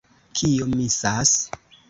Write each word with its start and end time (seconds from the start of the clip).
Kio 0.39 0.67
misas? 0.71 1.37